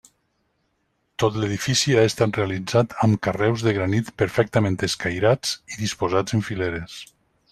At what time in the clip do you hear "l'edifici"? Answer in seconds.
1.41-1.93